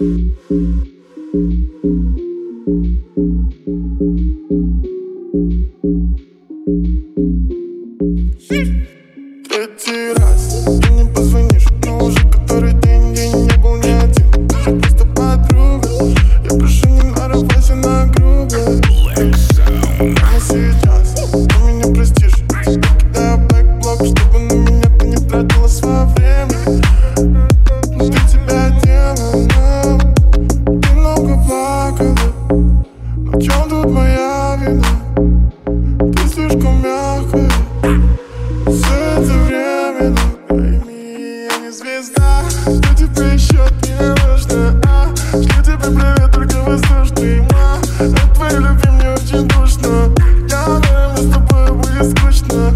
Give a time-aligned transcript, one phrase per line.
[0.00, 0.08] Я
[16.58, 18.33] прошу не нарывайся на грубость.
[43.22, 45.14] Еще не нужно, а?
[45.32, 50.14] Шлю тебе только воздушный, ма От твоей любви мне очень душно.
[50.48, 52.72] Я уверен, с тобой будет скучно.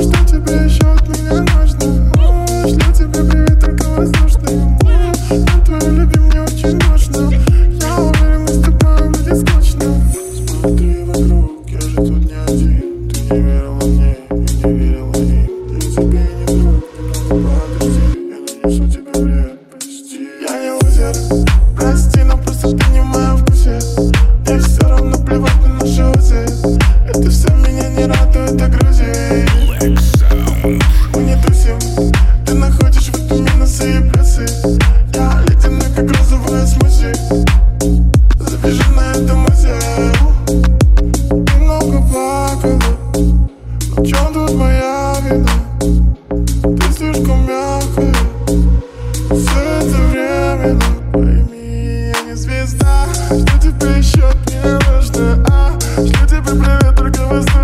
[0.00, 1.86] Что тебе еще от нужно?
[2.14, 7.30] У, Шлю тебе только воздушный, ма От твоей любви мне очень душно.
[7.80, 9.88] Я уверен, с тобой будет скучно.
[10.60, 13.10] Смотри вокруг, я же тут не один.
[13.10, 14.07] Ты не верила мне,
[53.28, 55.78] Что тебе еще не нужно, а?
[55.78, 57.57] Что тебе привет, только воздух